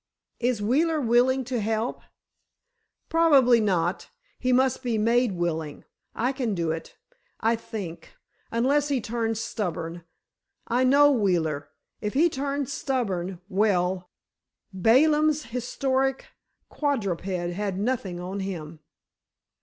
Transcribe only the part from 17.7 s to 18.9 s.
nothing on him!"